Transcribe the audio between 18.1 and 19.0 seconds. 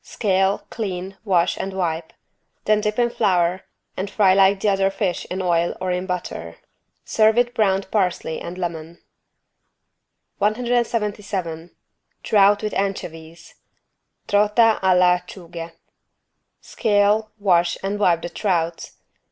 the trouts.